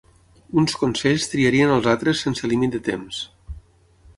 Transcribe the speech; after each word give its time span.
Uns 0.61 0.77
consells 0.83 1.27
triarien 1.33 1.73
als 1.75 1.91
altres 1.93 2.25
sense 2.27 2.51
límit 2.55 2.73
de 2.77 2.81
temps. 2.89 3.21